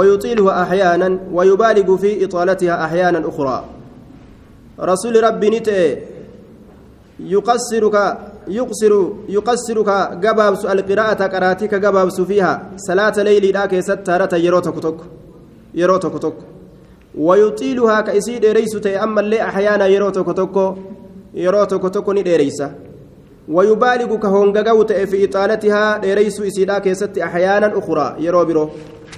[0.00, 3.64] ويطيلها أحيانا ويبالغ في إطالتها أحيانا أخرى.
[4.80, 5.98] رسول ربي نتئ
[7.20, 8.92] يقصرك يقصر
[9.28, 9.88] يقصرك
[10.22, 14.96] جبابس القراءة قراتك جبابس فيها صلاة ليل لا كيست تارة يروتك تك
[15.74, 16.34] يروتك تك
[17.18, 20.74] ويطيلها كيسيد ريس أما اللي أحيانا يروتك تك
[21.34, 22.74] يروتك تك نديريسا
[23.48, 28.70] ويبالغ كهونغاغوت في إطالتها ريس إسيدا كيست أحيانا أخرى يروبرو.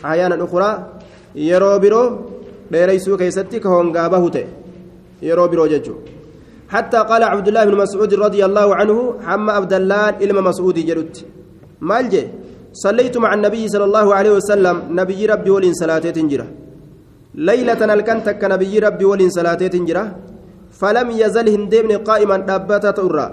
[0.04, 0.70] أحيانا أخرى
[1.50, 2.02] يروبرو
[2.72, 4.36] ديريسو كيستي كهونغا بهوت
[5.22, 5.94] يروبرو ججو
[6.74, 11.16] حتى قال عبد الله بن مسعود رضي الله عنه حما عبد الله إلما مسعود جلت
[11.88, 12.22] مالجي
[12.84, 16.46] صليت مع النبي صلى الله عليه وسلم نبي ربي ولين صلاتي تنجرة
[17.48, 20.04] ليلة الكنتك نبي ربي ولين صلاتي تنجرة
[20.80, 23.26] فلم يزل هندمني قائما دابتا تورا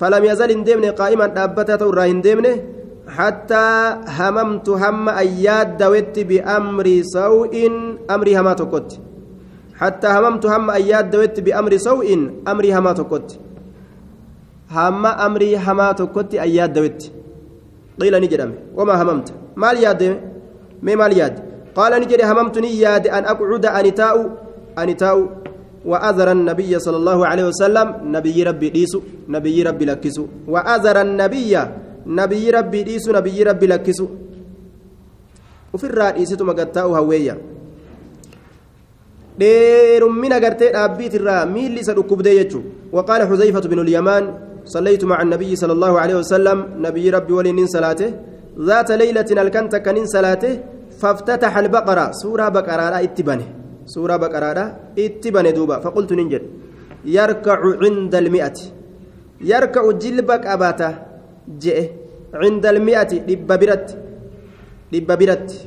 [0.00, 2.52] فلم يزل هندمني قائما دابتا تورا هندمني
[3.16, 3.66] حتى
[4.18, 7.54] هممت هم أياد دوت بأمر سوء
[8.14, 8.90] أمري هما تكت
[9.80, 12.08] حتى هممت هم أياد دوت بأمر سوء
[12.48, 13.28] أمري هما تكت
[14.76, 17.00] هم أمري هما تكت أياد دوت
[18.00, 20.02] قيل نجرم وما هممت؟ مال ياد؟
[20.82, 21.34] ما مال ياد؟
[21.76, 24.16] قال نجري هممتني ياد أن أقعد أنتاء
[24.78, 25.16] أنتاء
[25.84, 31.52] وأذر النبي صلى الله عليه وسلم نبي ربي ديسو نبي ربي لكسو وأذر النبي
[32.06, 34.06] nabiyyi rabbii dhiisu nabiyyi rabbi lakkisu
[35.72, 37.36] ufirraa dhiisitu magattaa'u hawweeyya
[39.40, 44.24] dheerummina gartee dhaabbiitirraa miilli isa dhukkubdee jechuun waqaala xuzayfatu binu lyamaan
[44.64, 48.10] صليت مع النبي صلى الله عليه وسلم نبي ربي ولين صلاته
[48.68, 50.52] ذات ليلة الكنت كنين صلاته
[51.00, 53.48] فافتتح البقرة سورة بقرة اتبنه
[53.94, 54.64] سورة بقرة
[54.98, 56.42] اتبنه دوبا فقلت ننجد
[57.04, 58.58] يركع عند المئة
[59.40, 60.92] يركع جلبك أباته
[61.62, 61.84] je'e
[62.40, 63.94] cinda almi'ati dhibba biratti
[64.92, 65.58] dhibba biratti.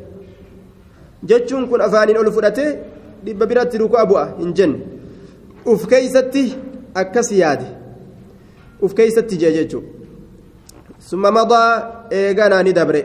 [1.26, 2.80] Jechuun kun afaaniin ol fudhatee
[3.26, 4.78] dhibba biratti ruku'a bu'a hin jenne.
[5.66, 6.44] Uf keeysatti
[6.94, 7.66] akkas yaade.
[8.82, 9.88] Uf keeysatti jee jechuudha.
[11.00, 13.02] Summa madaa eeganaa ni dabre.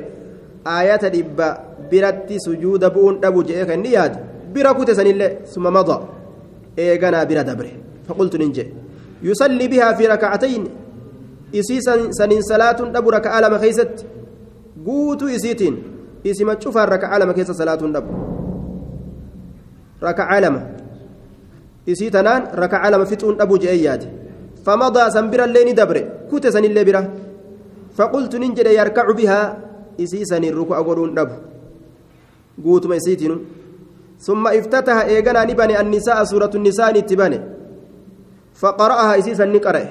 [0.64, 1.46] Aayata dhibba
[1.90, 4.18] biratti sujuuda bu'uun dhabu je'ee kan inni yaade.
[4.52, 6.00] Bira kute sanillee summa madaa
[6.76, 7.70] eeganaa bira dabre.
[8.06, 8.68] Faqultu nin jee.
[9.22, 10.64] Yusallii bihaa fi rakacatayn
[11.52, 11.80] isii
[12.18, 14.04] saniin salaatuun dhabu raka'aa lama keessatti
[14.84, 15.76] guutuu isiitiin
[16.24, 18.12] isima cufaan raka'aa lama keessa salaatuun dhabu
[20.06, 20.60] raka'aa lama
[21.86, 24.06] isii tanaan raka'aa lama fixuun dhabu je'ee yaade
[24.64, 27.02] famadaa san birallee ni dabre kute sanillee bira
[27.96, 29.46] faqultu nin jedhe yarkacu bihaa
[29.98, 31.34] isii saniin ruku'a godhuun dhabu
[32.64, 33.38] guutuma isiitiinu
[34.20, 37.38] ثم افتتح إيجانا نبني النساء سورة النساء نتبني
[38.60, 39.84] فقرأها إسيسا نقرأ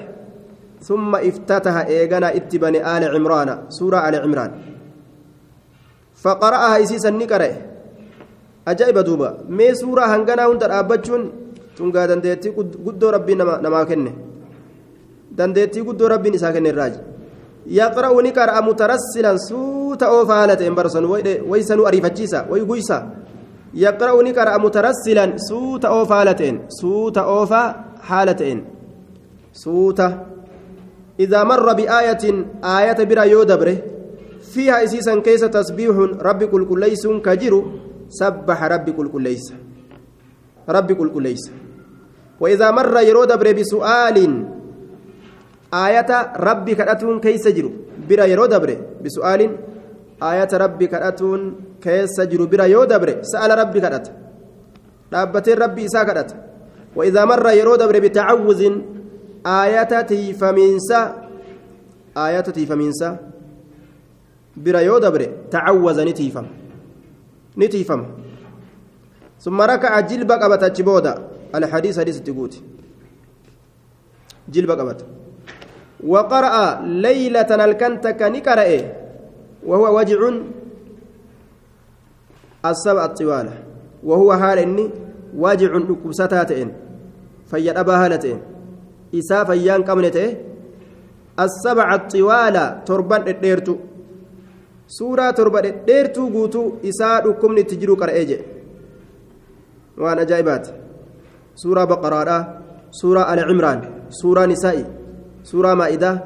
[0.80, 4.50] ثم افتتح إيغانا اتبني آل عمران سورة آل عمران.
[6.22, 7.50] فقرأها إسيسا نقرأ
[8.68, 9.28] أجائب دوبا.
[9.48, 11.22] مي سورة هنغانا هند أبجون
[11.76, 12.48] تنغا دنديتي
[12.86, 14.12] قدو ربي نما, كنه.
[15.32, 16.94] دنديتي قدو ربي نسا كنه الراج.
[17.66, 21.04] يقرأ نقرأ مترسلا سوتا أوفالة إمبرسون
[21.50, 22.98] ويسنو أريفتشيسا ويقويسا
[23.74, 27.62] يقرأ نقرأ مترسلا سوتا أوفالة سوتا أوفا
[28.08, 28.58] حالتين
[29.52, 30.08] سوتا
[31.20, 32.24] إذا مر بآية
[32.64, 33.76] آية برا يودبره
[34.52, 35.96] فيها إسيسا كيس تسبيح
[36.28, 37.54] ربي كل كليس كجر
[38.08, 39.44] سبح ربي كل كليس
[40.68, 41.42] ربي كل كليس
[42.40, 44.16] وإذا مر يرودبر بسؤال
[45.74, 47.66] آية ربي كأتون كيس جر
[48.08, 48.70] برا يرودبر
[49.04, 49.40] بسؤال
[50.22, 51.40] آية ربي كأتون
[51.84, 54.06] كيس جر برا يودبر سأل ربي كأت.
[55.14, 56.30] ربتين ربي إسا كأت.
[56.96, 58.62] وإذا مر يرودبر بتعوذ
[59.44, 61.14] aayata tiifamiinsa
[62.16, 63.18] aayata tiifamiinsa.
[64.56, 66.48] Bira yoo dabre tacawwaza ni tiifama.
[67.56, 68.06] Ni tiifama.
[69.40, 71.14] ثم ركع جلب قبت بودا
[71.54, 72.54] الحديث حديث تقوت
[74.52, 75.00] جلب قبت
[76.06, 78.68] وقرأ ليلة الكنتك نقرأ
[79.66, 80.20] وهو وجع
[82.64, 83.48] السبع الطوال
[84.04, 84.90] وهو حال إني
[85.36, 86.68] واجع نكبستاتين
[87.50, 88.38] فيد أبا هالتين
[89.12, 90.28] isaa fayyaan qabne ta'e
[91.44, 93.74] assabaca xiwaala torban dhedheertu
[94.98, 98.44] suuraa torba dhedheertuu guutuu isaa dhukkubni itti jiru qara'ee jedhe
[100.02, 100.70] waan ajaa'ibaati
[101.62, 102.38] suuraa baqaraadha
[103.00, 103.80] suuraa ala cimraan
[104.20, 104.84] suuraa nisaa'i
[105.50, 106.16] suuraa maa'idaa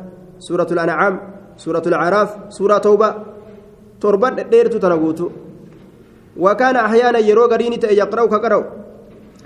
[0.47, 1.15] suuratul ancaam
[1.63, 3.09] suuratul acraaf suuraa tawba
[4.03, 5.33] torban dhedheertuu tana guutuu
[6.37, 8.61] وكان أحيانا يرو غريني يقرأ كقرأ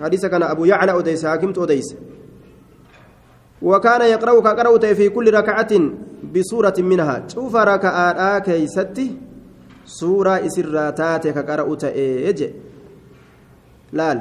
[0.01, 1.89] حديث كان أبو يعلى أديس حاكمت أديس
[3.63, 5.73] وكان يقرأ كقرأ في كل ركعة
[6.35, 8.39] بسورة منها شوف ركعة
[13.93, 14.21] laal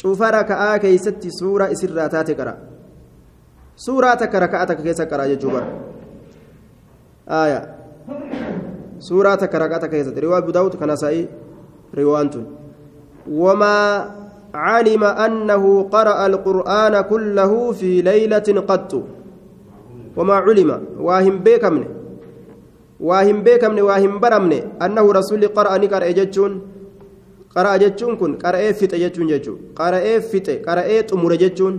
[0.00, 2.54] cufa raka'aa keeysatti suuraa isirraa taate qara
[3.86, 5.68] suuraa takka raka'aa takka keessa qara jechuu bara
[7.40, 7.60] aya
[9.08, 11.26] suuraa takka raka'aa takka keessatti riwaa abu daawud kana sa'i
[12.00, 12.46] riwaan tun
[13.26, 14.25] wamaa
[14.56, 15.64] علم أنه
[15.94, 18.92] قرأ القرآن كله في ليلة قط.
[20.16, 20.70] وما علم.
[21.06, 21.84] واهم بيكمن.
[23.00, 24.52] واهم بيكمن واهم برمن.
[24.84, 26.52] أنه رسول قرأ نقرأ جتشون.
[27.56, 28.32] قرأ جتشون كن.
[28.44, 29.58] قرأ فت جتشون جتشون.
[29.78, 31.74] قرأ فت قرأ تمر جتشون.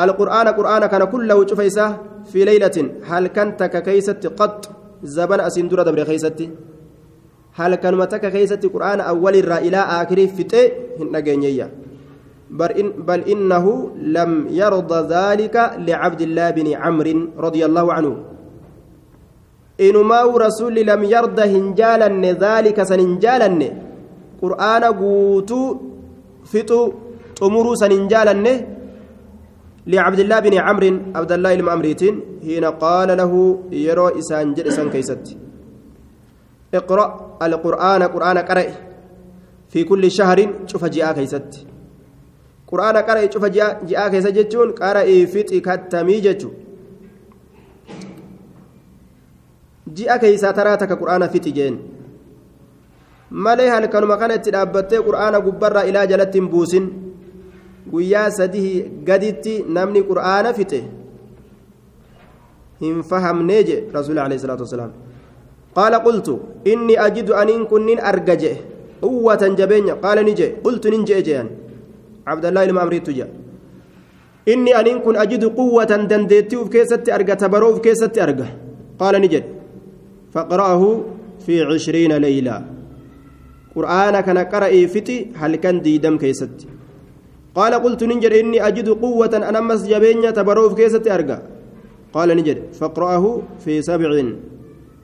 [0.00, 1.86] القرآن قرآن كان كله شفيسة
[2.30, 2.76] في ليلة.
[3.10, 4.60] هل كنت ككيسة قط؟
[5.02, 6.50] زبن أسندورة دبر كيستي
[7.54, 10.54] هل كان متك كيسة قرآن أول الرا إلى آخر فت
[11.00, 11.42] بل, إن
[12.50, 18.12] بل إنه لم يرضى ذلك لعبد الله بن عمرو رضي الله عنه.
[19.80, 23.62] إنما رسول لم يرضى هنجالن ذلك سننجالن.
[24.42, 25.62] قرآن قوتو
[26.50, 26.80] فتو
[27.38, 28.46] تمرو سننجالن
[29.86, 32.14] لعبد الله بن عمرو عبد الله المأمريتين
[32.44, 33.32] حين قال له
[33.72, 35.24] يرو إسان جلسا كيست.
[36.74, 37.06] اقرأ
[37.42, 38.66] القرآن قرآن قرأ.
[39.70, 41.69] في كل شهر شوف جاء كيست.
[42.70, 46.54] Quraana qara'e cufa ji'aa keessa jechuun qara'ee fixi kattamii jechuun.
[49.96, 51.78] Ji'a keessaa taraa takka quraana fixi jeen.
[53.30, 56.86] Malee halkanuma kana itti dhaabbattee quraana gubbarraa ilaa jalatti hin buusin.
[57.92, 58.72] Guyyaa sadii
[59.08, 60.80] gaditti namni quraana fixe
[62.80, 64.92] hin fahamnee je rasuuli alayhi salaatu wasalaam.
[65.74, 68.52] Qaala qultu inni ajidu aniin kunnin arga je
[69.00, 69.96] quwwatan jabeenya.
[70.04, 71.48] Qaala ni je qultu nin je'e je'an
[72.26, 73.28] عبد الله المامري تجا
[74.48, 78.48] إني أن كن أجد قوة دنديتي وكيست أرجع تبرو وكيست أرجع.
[78.98, 79.44] قال نجد.
[80.32, 80.82] فقرأه
[81.46, 82.56] في عشرين ليلة.
[83.76, 86.66] قرآن كان قرأ فتي هل كان ديدم كيست
[87.54, 91.38] قال قلت نجد إني أجد قوة أنا مس جبين تبرو وكيست أرجع.
[92.12, 92.58] قال نجد.
[92.80, 94.10] فقرأه في سبع.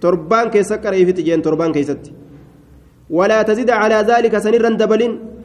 [0.01, 2.13] تربان كيست قرأ فتي جين تربان كيست
[3.11, 5.36] ولا تزيد على ذلك سنرا دبلين.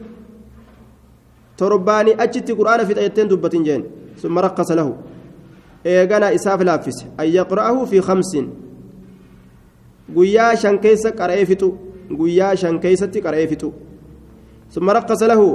[1.62, 3.84] Torbaanii achitti quraana fixa jetteen dubbatin jeen
[4.22, 4.92] summa rakkasa lahu
[5.84, 8.50] eegana isaaf laaffise an yaqra'ahu fi khamsin
[10.16, 11.72] guyyaa shan keessa qara'ee fixu
[12.20, 13.72] guyyaa shan keessatti qara'ee fixu
[14.76, 15.48] summa rakkasa lahu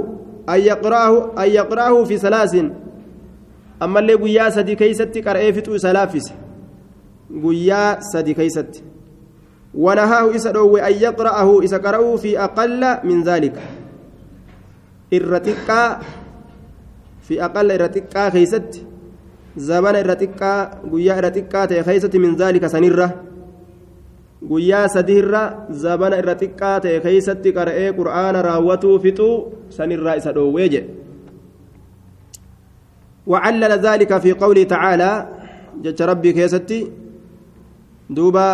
[0.46, 2.68] an yaqra'ahu an yaqra'ahu fi salaasin
[3.80, 6.34] ammallee guyyaa sadi keeysatti qara'ee fixu isa laaffise
[7.46, 8.88] guyyaa sadi keeysatti
[9.76, 13.52] إسا دوي أن يقرأه إسا قرأه في أقل من ذلك
[15.10, 15.88] irra xiqqaa
[17.26, 18.80] fi aqalla irra xiqqaa keeysatti
[19.68, 20.60] zabana irra xiqqaa
[20.90, 23.08] guyyaa irra xiqqaa ta'e keeysatti min zaalika sanirra
[24.50, 29.34] guyyaa sadiirra zabana irra xiqqaa ta'e keeysatti qara'ee qur'aana raawwatuu fixuu
[29.76, 30.98] sanirraa isa dhoowwee jedhe
[33.28, 35.10] وعلل ذلك في قوله تعالى
[35.84, 36.80] جج ربي كيستي
[38.10, 38.48] دوبا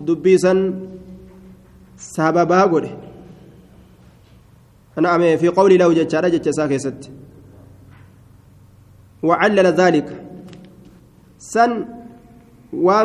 [0.00, 0.54] دبيسا
[1.98, 2.92] سببا قوله
[5.00, 7.10] نعم في قول له جتشارة جتشا كيست
[9.22, 10.08] وعلل ذلك
[11.38, 11.84] سن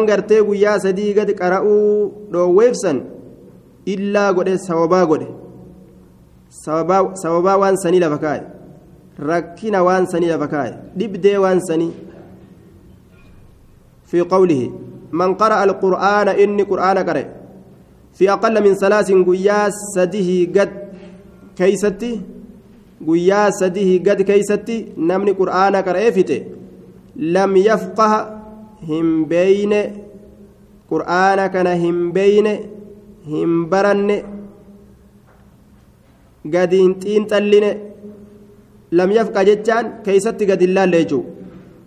[0.07, 2.97] gartee guyyaa sadii gadi qara'uu dhoowweefsan
[3.93, 5.27] illaa godhe sababaa godhe
[7.23, 8.41] sababaa waan sanii lafa kaa'e
[9.31, 11.91] rakkina waan sanii lafa kaa'e dhibdee waan sanii
[14.07, 14.71] في قوله
[15.11, 17.25] من قرأ القرآن إني قرآن قرأ
[18.13, 20.86] في أقل من ثلاث قياس سده قد
[21.57, 22.11] keeysatti
[23.07, 24.75] guyyaa sadii gad keeysatti
[25.09, 26.37] namni qur'aana qara'ee fite
[27.35, 28.19] lam yafqaha
[28.89, 29.81] hin beeyne.
[30.91, 32.53] Qur'aana kana hin beeyne
[33.31, 34.17] hin baranne.
[36.53, 37.71] Gadi xiinxalline.
[38.97, 41.23] Lam yafqa jechaan keeysatti gad hin laalle jechuu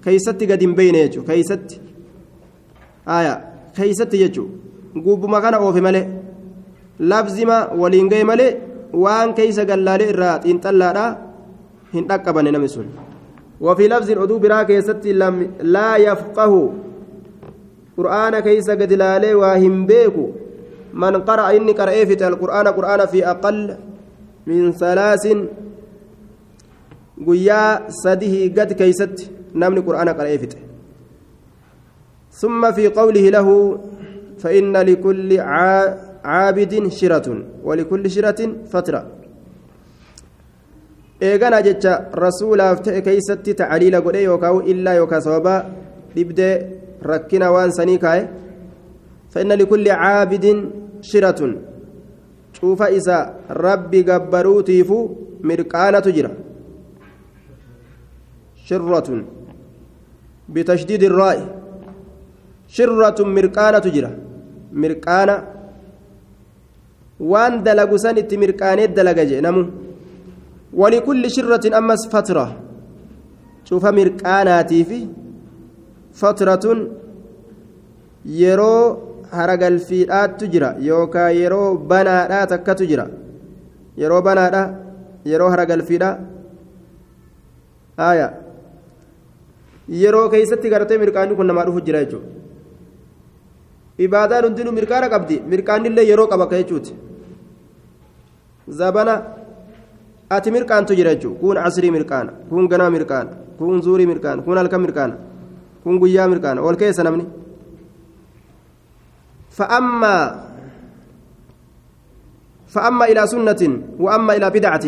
[0.05, 1.81] keeysatti gad hin beeyne jechuu keeysatti.
[3.19, 3.35] Aya
[3.77, 4.49] keeysatti jechuu
[5.07, 6.07] gubbuma kana oofe malee
[7.13, 8.51] labzima waliin gahe malee
[8.93, 11.07] waan keeysa gallaalee irraa xiinxallaadha
[11.95, 12.89] hin dhaqqabanne namni sun.
[13.61, 16.73] وفي لفظ أدو برا كيستي لم لا يفقه
[17.97, 20.27] قرآن كيس قد لالي واهم بيكو
[20.93, 23.77] من قرأ إني قرأ في القرآن قرآن في أقل
[24.47, 25.25] من ثلاث
[27.27, 30.49] قيا سده قد كيست نمني قرآن قرأ في
[32.31, 33.49] ثم في قوله له
[34.39, 35.41] فإن لكل
[36.25, 37.27] عابد شرة
[37.65, 38.41] ولكل شرة
[38.73, 39.03] فترة
[41.21, 45.55] eegana jecha rasuulaaf ta'e keeysatti tacaliila godhe yookaan illaa yookaan sababa
[46.15, 46.55] dhibdee
[47.13, 48.23] rakkina waan sanii kaa'e
[49.31, 50.47] فإن لكل عابد
[51.03, 51.41] شرة
[52.61, 53.17] cufa isa
[53.49, 54.97] rabbi gabbaruutiifu
[55.49, 56.31] mirqaanatu jira
[58.67, 59.21] shirratun
[60.55, 61.45] bitashdiidi irraa'i
[62.77, 64.11] shirratun mirqaanatu jira
[64.83, 65.35] mirqaana
[67.21, 69.63] waan dalagu san itti mirqaanee dalaga jee namu
[70.81, 72.47] walikulli shirratin ammas fatra
[73.69, 75.01] cufa mirqaanaatiifi
[76.21, 76.79] fatratun
[78.43, 78.83] yeroo
[79.37, 83.07] haragalfiidhaattu jira yookaan yeroo banaadhaa takkatu jira
[84.03, 84.63] yeroo banaadha
[85.33, 86.11] yeroo haragalfiidha
[88.01, 88.29] haaya
[90.03, 92.29] yeroo keeysatti gartee mirqaanni kun namaa dhufu jira jechuudha
[94.07, 96.93] ibaadaan hundinuu mirqaana qabdi mirqaannillee yeroo qaba akka jechuuti
[98.71, 99.15] zabana
[100.31, 104.81] ati mirqaantu jira jechuudha kun asrii mirqaana kun ganaa mirqaana kun zuurii mirqaana kun halkan
[104.87, 105.15] mirqaana
[105.83, 107.27] kun guyyaa mirqaana ol keessa namni
[113.11, 113.63] إلى سنة
[113.99, 114.87] وأما إلى بدعة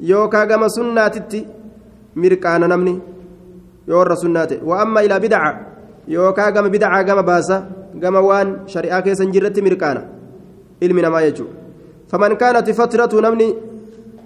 [0.00, 1.44] يوكا كما سنة
[2.16, 2.94] مركانا نمني
[3.88, 5.52] يور سنة وأما إلى بدعة
[6.08, 7.58] يوكا كما بدعة كما باسا
[8.02, 10.15] كما وان شريعة كيسا جرت مركانا علمنا ما
[12.72, 13.48] فترة نمني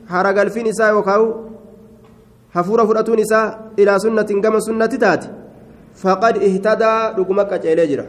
[0.09, 1.23] حرق الفين إساء وكاو
[2.55, 3.45] حفورة فرأتون إساء
[3.79, 5.29] إلى سنة كما سنة تاتي
[6.03, 8.07] فقد اهتدى رقمك أجيلي جرا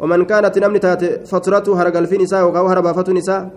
[0.00, 3.50] ومن كانت نمني تات فترته هرق الفين نساء وقاو هربا فتو نساء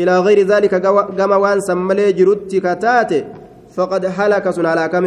[0.00, 0.74] إلى غير ذلك
[1.18, 3.12] قام وان سملي جرت كتات
[3.74, 5.04] فقد هلك سن على كم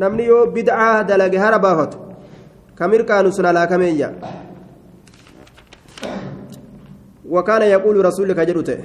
[0.00, 1.98] نمني يو بدعة دلق هربا فتو
[2.78, 3.82] كمير كانوا سن على كم
[7.32, 8.78] وكان يقول رسولك جرته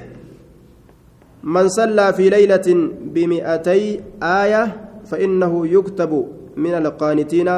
[1.43, 2.67] من صلى في ليلة
[3.15, 3.83] بمئتي
[4.23, 4.63] آية
[5.05, 6.11] فإنه يكتب
[6.57, 7.49] من القانتين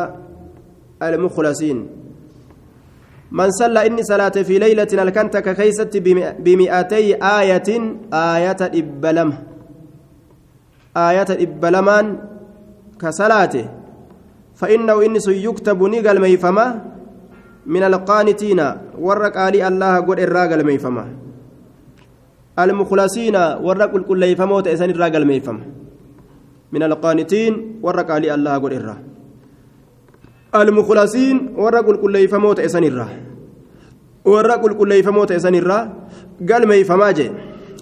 [1.04, 1.78] المخلصين.
[3.32, 5.98] من صلى إني صلاة في ليلة الكنتك كيست
[6.46, 7.70] بمئتي آية
[8.14, 9.30] آية إبلم
[10.98, 12.06] آية إبلمان
[13.02, 13.66] كصلاته
[14.56, 16.66] فإنه إني يكتب نقل ميفما
[17.66, 18.60] من القانتين
[19.00, 21.06] ورق آلي الله قد الراقل ميفما
[22.60, 25.60] المخلصين ورق الكل يفموت إسان الراقل ميفما
[26.72, 28.96] من القانتين ورق علي الله قل إرى
[30.56, 33.08] المخلصين ورق كل يفموت إسان إرى
[34.26, 35.80] ورق كل يفموت إسان إرى
[36.50, 37.32] قال ما يفماجي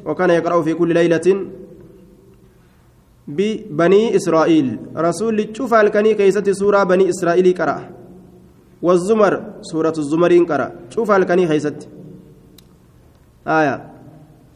[0.05, 1.27] وكان يقرأ في كل ليلة
[3.27, 4.67] ببني إسرائيل.
[4.98, 7.89] رسول تشوف الكني كيست سورة بني إسرائيل قرأ.
[8.81, 10.72] والزمر سورة الزمرين قرأ.
[10.89, 11.88] شوف الكني كيست
[13.48, 13.75] آية.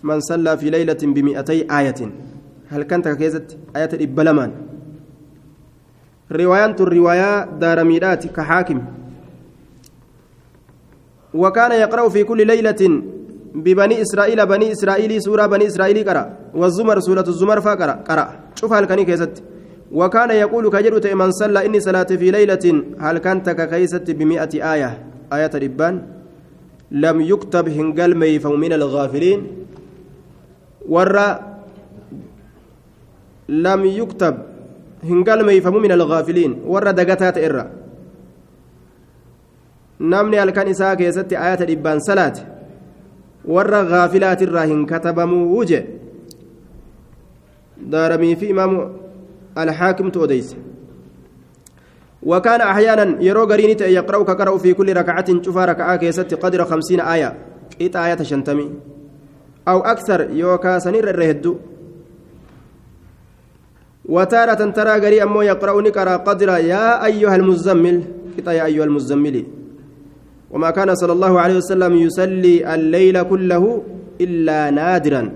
[0.03, 2.11] من صلى في ليلة بمئتي آية.
[2.69, 4.51] هل كانت كيزت آية إبلمان
[6.31, 8.81] رواية الرواية دارميدات كحاكم.
[11.33, 13.03] وكان يقرأ في كل ليلة
[13.55, 16.37] ببني إسرائيل بني إسرائيل سورة بني إسرائيل قرأ.
[16.53, 18.39] والزمر سورة الزمر فقرأ قرأ.
[18.55, 19.43] شوف هل كان كيزت
[19.91, 24.89] وكان يقول كجرت من صلى إني صلاة في ليلة هل كانت كيزت بمئة آية؟
[25.33, 25.95] آية الإبان
[26.91, 29.47] لم يكتب هنقل ميفو من الغافلين.
[30.87, 31.27] ورّا
[33.49, 34.35] لم يكتب
[35.03, 36.51] هنقال ما يفهموا من الغافلين.
[36.67, 37.65] ورد دقتات إرّا
[40.01, 42.33] نمني الكان إساء كيست آيات الإبان صلاة
[43.45, 45.85] ورّ غافلات الراهن كتبموا وجه
[47.77, 48.71] دارمي في إمام
[49.57, 50.55] الحاكم توديس
[52.23, 57.37] وكان أحيانا يرو قريني يقرأ كقرأ في كل ركعة شوفا ركعة كيست قدر خمسين آية.
[57.81, 58.69] إيت آية شنتمي
[59.67, 61.55] أو أكثر يوكا سنير الرهدو.
[64.05, 66.49] وتارة ترى قري أمو يقرأ نقرأ قدر.
[66.49, 68.03] يا أيها المزمل.
[68.37, 69.45] كتا يا أيها المزمل.
[70.51, 73.83] وما كان صلى الله عليه وسلم يصلي الليل كله
[74.21, 75.31] إلا نادرا.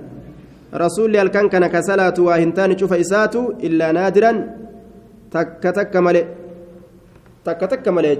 [0.75, 4.31] رسول الكن كان كسلات واهنتان شوف إساتو إلا نادرا
[5.31, 6.25] تك تك ملئ.
[7.45, 8.15] تك تك ملئ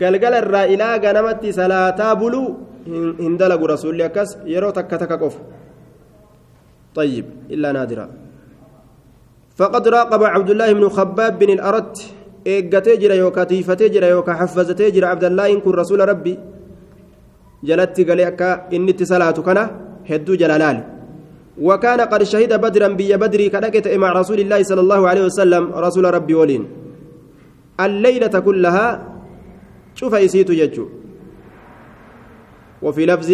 [0.00, 2.42] قلقل الرائلة قنمت صلاة بلو
[3.20, 5.36] هندلق رسول أكس يرو تك تك قف.
[6.94, 8.06] طيب إلا نادرا.
[9.56, 11.96] فقد راقب عبد الله بن خباب بن الأرت
[12.46, 16.38] إيقاتي جرا يوكا تيفتي جرا يوكا حفظتي جرا عبد الله إن كن رسول ربي.
[17.64, 19.64] جلت قال أكا إني صلاة كنا
[20.10, 20.95] هدو جلالان
[21.58, 26.04] وكان قد شهد بدرا بي بدري كدكت مع رسول الله صلى الله عليه وسلم رسول
[26.14, 26.64] ربي ولين.
[27.80, 28.86] الليلة كلها
[29.94, 30.86] شوف يسيت يجو.
[32.82, 33.30] وفي لفظ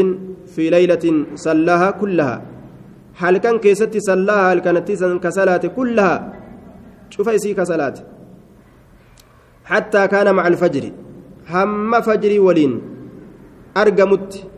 [0.54, 2.42] في ليلة صلاها كلها.
[3.18, 4.88] هل كان كيستي صلاها هل كانت
[5.24, 6.14] كصلاة كلها؟
[7.10, 7.94] شوف يسي كصلاة
[9.64, 10.84] حتى كان مع الفجر.
[11.50, 12.72] هم فجر ولين.
[13.76, 14.52] أرقمت.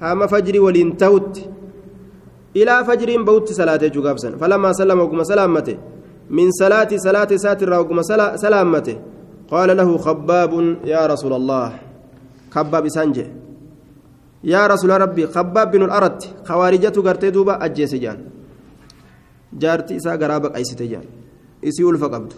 [0.00, 1.48] hama fajrii waliin ta'utti
[2.54, 5.78] ba'utti salaatee jugaabsan falammaa sallama oguma salaammate
[6.30, 8.94] min salaati salaati isaatirraa oguma salaammate
[9.50, 11.72] qaala lahu khabbaabun yaa rasuula allah
[12.50, 13.28] kabbaab isaan jee
[14.42, 18.18] yaa rasuula rabbi khabbaab binu aratti khawaarijatu gartee duuba ajjeese jaan
[19.62, 21.06] jaarti isaa garaa baqaysite jaan
[21.62, 22.34] isii ulfa qabdu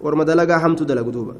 [0.00, 1.34] warma dalagaa hamtu dalagu duuba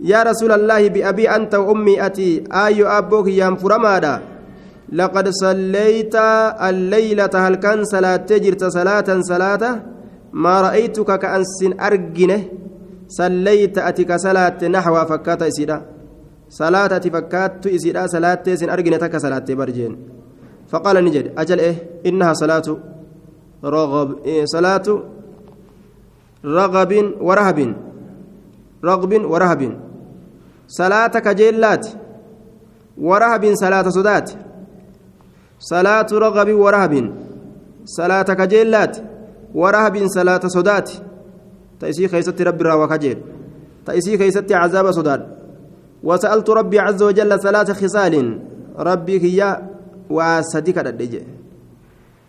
[0.00, 4.33] يا رسول الله بأبي أنت وأمي أتي آي أبوك يام فرمادا
[4.94, 6.14] لقد صليت
[6.68, 9.62] الليلة هل كان صلاة جرت صلاة صلاة.
[10.32, 12.42] ما رأيتك كأنس أرجنه.
[13.08, 15.76] صليت أتك صلاة نحو فكات إسيدا.
[16.48, 19.92] صلاة فكات إسيدا صلاة سن أرجنه تك صلاة برجين.
[20.70, 22.66] فقال نجد أجل إيه؟ إنها صلاة
[23.64, 24.86] رغب إيه؟ صلاة
[26.44, 27.58] رغب ورهب.
[28.84, 29.62] رغب ورهب.
[30.68, 31.86] صلاة كجيلات.
[32.98, 34.30] ورهب صلاة صدات
[35.58, 37.12] صلاة رغب ورهب.
[37.84, 38.96] صلاة كجيلات
[39.54, 40.90] ورهب صلاة صدات.
[41.80, 43.18] تأسي خيست رب الروا كجيل.
[43.86, 45.22] تأسي خيست عذاب صدات.
[46.02, 48.14] وسألت ربي عز وجل ثلاث خصال.
[48.78, 49.62] ربي هي
[50.10, 51.22] وصديق الدجي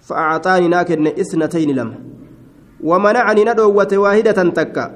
[0.01, 1.93] فأعطاني ناكن إثنتين لم.
[2.83, 4.91] ومنعني ندوة واحدة تكا.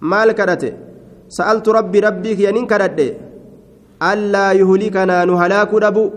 [0.00, 0.72] مال كرته
[1.28, 3.14] سألت ربي ربي ينين كرده
[4.02, 6.10] ألا يهلكنا نهلاك دبو.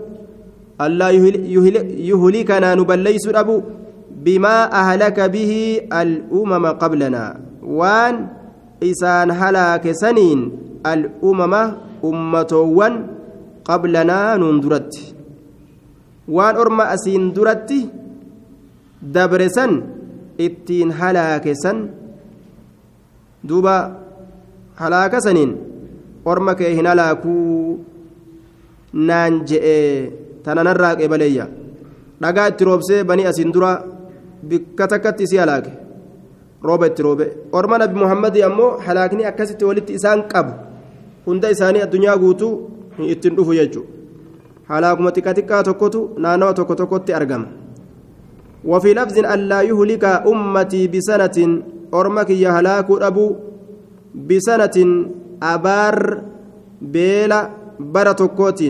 [0.80, 1.08] ألا
[2.10, 3.56] يهلكنا نبليس دبو
[4.24, 5.52] بما أهلك به
[5.92, 7.24] الأمم قبلنا.
[7.62, 8.14] وان
[8.82, 10.40] إسان هلاك سنين
[10.86, 11.54] الأمم
[12.04, 12.94] أمتوان
[13.64, 14.94] قبلنا نندرت.
[16.28, 17.70] وان أرم أسين درت
[19.02, 19.72] دبرسن
[20.38, 21.90] ittiin halaakesan
[23.48, 23.74] duuba
[24.78, 25.52] halaaka saniin
[26.24, 27.82] orma kee hin halaakuu
[29.08, 30.12] naan je'ee
[30.43, 31.47] tananarraa qeebaleeyya
[32.21, 33.71] dhagaa itti roobsee banii asiin dura
[34.49, 35.71] bikka takkatti isii halaake
[36.67, 40.53] rooba itti roobe orma nabi muhammadii ammoo halaakni akkasitti walitti isaan qabu
[41.25, 42.53] hunda isaanii addunyaa guutuu
[43.15, 43.89] ittiin dhufu jechuudha
[44.71, 47.47] halaakuma xiqqaa xiqqaa tokkotu naannawa tokko tokkotti argama.
[48.65, 51.37] وفي لفظ ألا يهلك أمتي بسنة
[51.93, 53.25] أرمك يا هلاك أبو
[54.15, 54.77] بسنة
[55.43, 55.97] أبار
[56.81, 57.39] بيلا
[57.79, 58.61] برتكوت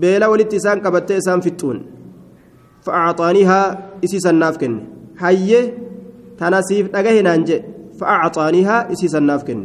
[0.00, 1.76] بيلا ولدت إسان قبت إسان فتون
[2.84, 3.60] فأعطانيها
[4.04, 4.72] إسيسا نافكن
[5.18, 5.72] هي
[6.38, 7.62] تناسيف نجهنا نجي
[8.00, 9.60] فأعطانيها إسيسا نافكن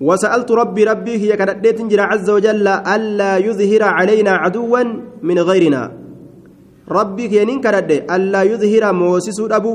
[0.00, 4.82] وسألت ربي ربي هي كدت عز وجل ألا يظهر علينا عدوا
[5.22, 6.02] من غيرنا
[6.88, 9.72] rabbii keeniin kadhadhe allaa yudhira moosisuu dhabu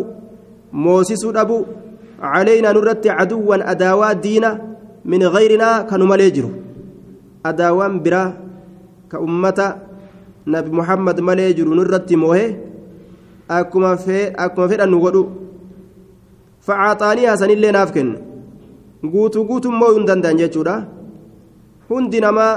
[0.85, 1.57] moosisuu dhabu
[2.21, 4.49] calaynaa nurratti caduwwan adaawaa diina
[5.05, 6.51] min gayrinaa kanu malee jiru
[7.49, 8.27] adaawaan biraa
[9.11, 9.67] ka ummata
[10.45, 12.45] nabi muhammad malee jiru nurratti moohe
[13.57, 13.97] akkuma
[14.69, 15.23] fedhan nu godhu
[16.67, 18.17] facaaxaanii hasanillee naaf kenne
[19.13, 20.75] guutuu guutummoo hin danda'an jechuudha
[21.89, 22.53] hundi namaa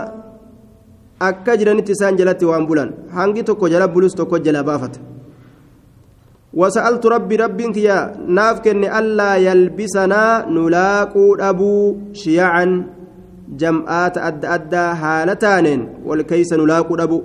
[1.29, 5.01] akka jiranitti isaan jalatti waan bulan hangi tokko jala bulus tokko jala baafata
[6.55, 11.75] وسألت ربي ربي يا ناف كن ألا يلبسنا نلاقو أبو
[12.13, 12.67] شيعا
[13.51, 17.23] جمعات أد أدى هالتان والكيس نلاقو أبو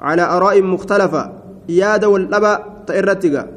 [0.00, 1.32] على آراء مختلفة.
[1.68, 3.48] ياد والأبا تئرتك.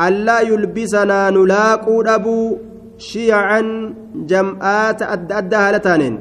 [0.00, 2.56] ألا يلبسنا نلاقو أبو
[2.98, 6.18] شيعا جمعات أد أدى هالتان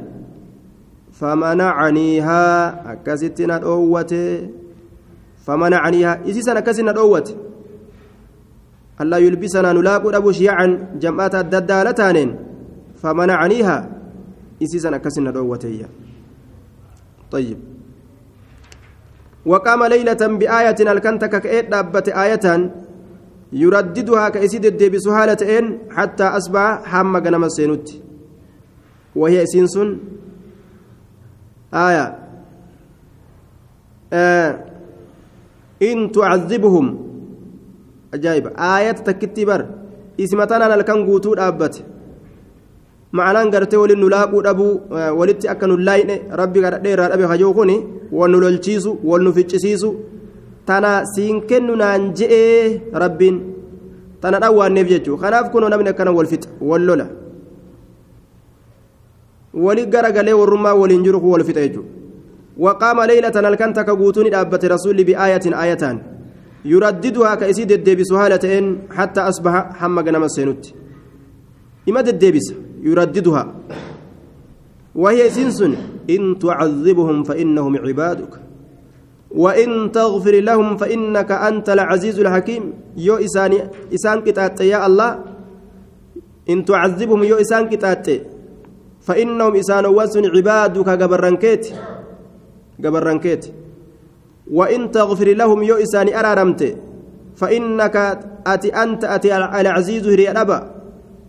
[1.11, 2.45] فمنعنيها
[2.93, 4.13] أكستنا الأوة
[5.45, 7.27] فمنعنيها إذا أكستنا الأوة
[9.01, 12.35] ألا يلبسنا نلاقو أبو شيعا جمعات الدالتان
[13.01, 13.89] فمنعنيها
[14.61, 15.65] إذا أكستنا الأوة
[17.31, 17.57] طيب.
[19.45, 22.71] وقام ليلة بآية الكنتك كأيت دابت آية
[23.53, 27.87] يرددها كأسيد الدبس هالتين حتى أصبح حمى جنم السينوت.
[29.15, 29.99] وهي سينسون
[31.73, 32.19] آية.
[34.13, 34.65] آه.
[35.81, 36.85] إن تعذبهم.
[38.13, 38.47] أجايب.
[38.57, 39.65] آية تكتبر.
[40.19, 41.39] إسمتنا لكن قوتود
[43.17, 47.25] ma'anaan gartee waliin nu laaquu dhabuu eh, walitti akka nu laayne rabbi kadhadhee irraa dhabe
[47.31, 47.75] hajoo kuni
[48.11, 49.89] wal nu lolchiisu wal nu ficcisiisu.
[50.65, 53.37] Tana siin kennu naan je'ee rabbiin.
[54.21, 57.07] Tana dhawwaanneef jechuudha kanaaf kunoo namni akkana wal fixa wal lola.
[59.53, 61.89] Wali garagalee warrummaa waliin jiru kun wal fixa jechuudha
[62.65, 65.97] waqaama leeylatan halkan takka guutuu ni dhaabbate rasuulli bi'aayatiin ayataan
[66.71, 70.75] yuraddiduhaa ka isii deddeebisu haala ta'een hatta asbaha hamma ganama seenutti.
[71.85, 72.70] Ima deddeebisa.
[72.81, 73.47] Yuraddiduhaa
[74.95, 75.75] وهي سنسن
[76.09, 78.33] إن تعذبهم فإنهم عبادك.
[79.31, 82.63] وإن تغفر لهم فإنك أنت العزيز الحكيم.
[82.97, 85.11] يو إسان إسان كتات يا الله.
[86.49, 88.07] إن تعذبهم يو إسان كتات
[89.01, 91.63] فإنهم إسان وسن عبادك جبرانكيت
[92.79, 93.43] جبرانكيت
[94.51, 96.61] وإن تغفر لهم يو إسان أرارمت.
[97.35, 97.95] فإنك
[98.47, 100.27] أتي أنت أتي العزيز هري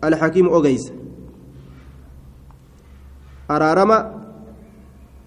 [0.04, 1.01] الحكيم أوغيس
[3.50, 3.98] أرارما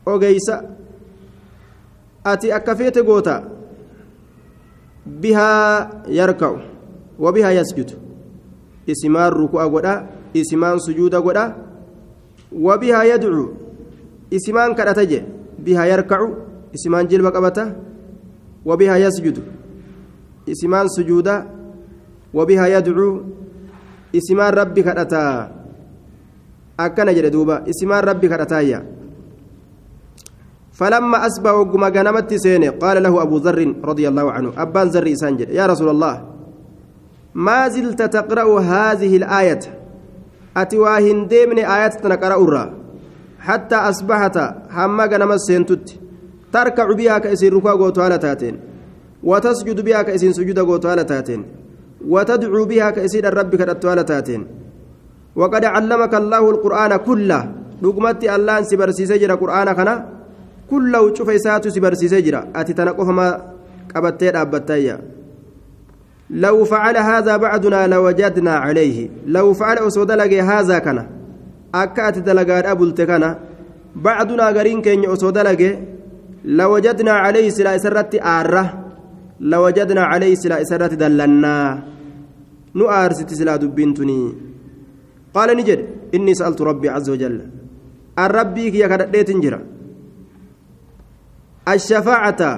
[0.08, 0.49] أوغيس
[2.25, 3.43] ati akka feete goota
[5.06, 6.58] bihaa yarka'u
[7.21, 7.93] wabihaa yasjudu
[8.89, 9.93] isimaan ruku'a godha
[10.34, 11.45] isimaan sujuuda godha
[12.51, 13.45] wabihaa yadcu
[14.32, 15.19] isimaan kadhata je
[15.62, 16.28] bihaa yarkacu
[16.73, 17.75] isimaan jilba qabata
[18.65, 19.41] wabihaa yasjudu
[20.49, 21.45] isimaan sujuuda
[22.34, 23.12] wabihaa yadcuu
[24.13, 25.21] isimaan rabbi kadhata
[26.77, 28.81] akkana jedhe duuba isimaan rabbi kadhataayya
[30.75, 35.49] فلما أصبح وقم غنمت سيني قال له أبو ذر رضي الله عنه أبان ذر إسانجد
[35.49, 36.15] يا رسول الله
[37.35, 39.59] ما زلت تقرأ هذه الآية
[40.57, 42.73] أتواهن ديمن آيات تنقرأ
[43.39, 44.38] حتى أصبحت
[44.71, 45.85] هم غنمت سينتت
[46.53, 48.59] تركع بها كأسين ركوع قوتوالا تاتين
[49.23, 51.41] وتسجد بها كأسين سجود قوتوالا تاتين
[52.07, 54.47] وتدعو بها كأسين الرب كالأتوالا تاتين
[55.36, 57.41] وقد علمك الله القرآن كله.
[57.82, 59.95] لقمت الله سبرسي سجر قرآن كنا
[60.65, 62.74] kullahu cufa isaatu si barsiisee jira ati
[66.30, 69.10] لو فعل هذا بعدنا لوجدنا عليه.
[69.28, 71.08] لو فعل أسود لقي هذا كان
[71.76, 73.39] أكات دلقات أبو التكنا.
[73.95, 75.78] بعدنا قرين كين أسود لقي
[76.45, 78.65] لوجدنا عليه سلا إسرت آرة.
[79.39, 81.84] لوجدنا عليه سلا إسرت دلنا.
[82.76, 84.34] نؤارست سلا دبنتني.
[85.36, 87.43] qaala ni jedhe inni sa'altu rabbii caza wajalla
[88.21, 89.60] an rabbii kiyya kadhadheetin jira.
[91.65, 92.50] Ashafaacata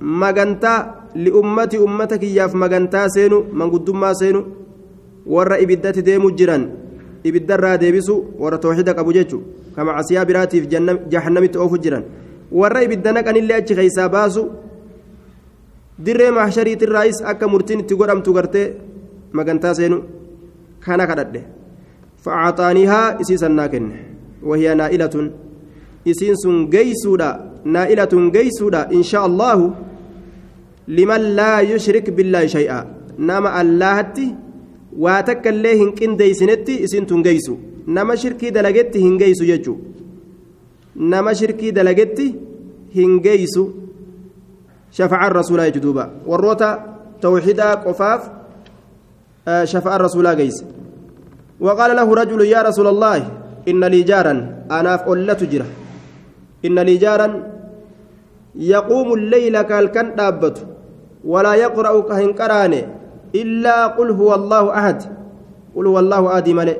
[0.00, 0.78] magantaa
[1.14, 4.40] liummati ummata kiyyaaf magantaa seenu manguddummaa seenu
[5.26, 6.64] warra ibiddatti deemu jiran
[7.24, 9.38] ibiddarraa deebisu warra tooxida qabu jechu
[9.76, 10.64] kama casiyaa biraatiif
[11.12, 12.04] jahannamitti oofu jiran
[12.52, 14.42] warra ibidda naqanillee achi keeysaa baasu
[16.04, 18.66] dirree mahshariitirraayis akka murtiin itti godhamtu gartee
[19.32, 20.02] magantaa seenu
[20.84, 21.55] kana kadhadhe.
[24.80, 25.26] Naa'ilatun
[26.12, 27.28] isiin sun geeysuudha
[27.64, 29.72] naa'ilatun geeysuudha insha allahu
[30.98, 32.78] liman laa yushrik billaahi shay'a
[33.18, 34.26] nama allaahatti
[35.04, 39.78] waa takka illee hin qindeeysinetti isiin tun geeysu nama shirkii dalagetti hin geeysu jechuu
[41.14, 42.28] nama shirkii dalagetti
[42.98, 43.64] hin geeysu
[44.96, 48.30] شفع الرسول يجدوبا وروتا توحيدا قفاف
[49.64, 50.64] شفع الرسول جيس
[51.60, 53.30] وقال له رجل يا رسول الله
[53.68, 54.34] إن لي جارا
[54.70, 55.66] أنا أقول تجرى
[56.64, 57.28] إن لي جارا
[58.54, 60.62] يقوم الليل كالكن دابته
[61.24, 62.74] ولا يقرأ كهن
[63.34, 65.02] إلا قل هو الله أحد.
[65.74, 66.78] قل هو الله آدي ملئ.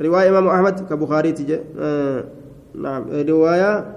[0.00, 1.60] رواية إمام أحمد كبخاري تجي.
[1.78, 2.24] آه
[2.74, 3.02] نعم.
[3.12, 3.94] رواية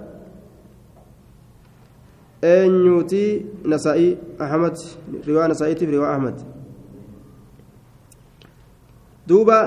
[2.41, 4.77] eenyuuti nasaa'ii ahmad
[5.25, 6.37] riwaa nasaa'iitiif riwaa ahmad
[9.27, 9.59] duuba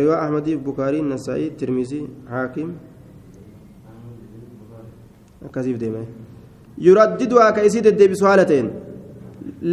[0.00, 2.70] riwaa ahmadiif bukaarii nasaa'ii tirmizii haakim
[5.46, 6.02] akkasiif deeme
[6.86, 8.70] yuraddiduhaa ka isii deddeebisu haala ta'een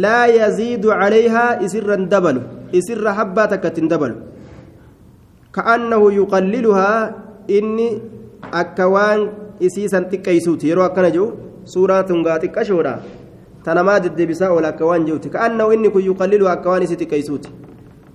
[0.04, 2.42] laa yaziidu calayhaa isirran dabalu
[2.80, 4.16] isirra habbaa takka ittiin dabalu
[5.56, 7.00] ka'annahu yuqalliluhaa
[7.58, 7.88] inni
[8.62, 9.20] akka waan
[9.66, 11.26] isiisan xiqqeeysuuti yeroo akkana jiru
[11.74, 12.94] suuraa tungaa xiqqashoodha
[13.64, 17.50] tanamaa deddeebisaa oola akka waan jiruuti ka'annahu inni kun yuqallilu akka waan isii xiqqeeysuuti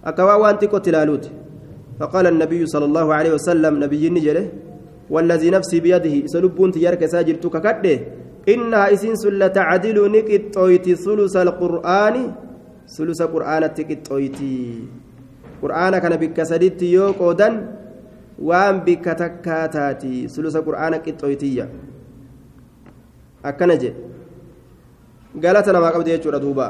[0.04, 1.32] akka waan waan xiqqotti ilaaluuti
[2.00, 4.46] فقال النبي صلى الله عليه وسلم نبي نجله
[5.10, 7.96] والذي نفسي بيده سلبون تجارك ساجر تككده
[8.54, 12.16] إنها إسنس لتعدل نكتويتي ثلث القرآن
[12.96, 14.58] ثلث قرآن تكتويتي
[15.62, 16.14] قرآن كان
[16.82, 17.54] يوكودن
[18.38, 21.66] waan bikka takkaa taati sulusa qur'aana qixxooytiyya
[23.50, 23.98] akkana jedhe
[25.44, 26.68] galata namaa qabdi jechuudha duuba